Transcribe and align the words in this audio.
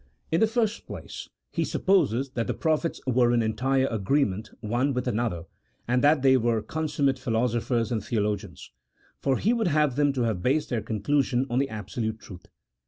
In 0.31 0.39
the 0.39 0.47
first 0.47 0.87
place, 0.87 1.29
he 1.51 1.63
supposes 1.63 2.31
that 2.31 2.47
the 2.47 2.55
prophets 2.55 2.99
were 3.05 3.31
in 3.31 3.43
entire 3.43 3.85
agreement 3.85 4.49
one 4.61 4.95
with 4.95 5.07
another, 5.07 5.43
and 5.87 6.03
that 6.03 6.23
they 6.23 6.37
were 6.37 6.63
consummate 6.63 7.19
philosophers 7.19 7.91
and 7.91 8.03
theologians; 8.03 8.71
for 9.19 9.37
he 9.37 9.53
would 9.53 9.67
have 9.67 9.97
them 9.97 10.11
to 10.13 10.23
have 10.23 10.41
based 10.41 10.69
their 10.69 10.81
conclusions 10.81 11.45
on 11.51 11.59
the 11.59 11.69
absolute 11.69 12.19
truth. 12.19 12.47